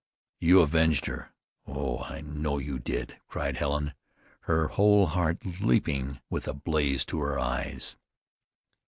"You 0.39 0.61
avenged 0.61 1.05
her! 1.05 1.31
Oh! 1.67 1.99
I 2.05 2.21
know 2.21 2.57
you 2.57 2.79
did!" 2.79 3.19
cried 3.27 3.57
Helen, 3.57 3.93
her 4.49 4.69
whole 4.69 5.05
heart 5.05 5.37
leaping 5.61 6.19
with 6.27 6.47
a 6.47 6.55
blaze 6.55 7.05
to 7.05 7.19
her 7.19 7.37
eyes. 7.37 7.97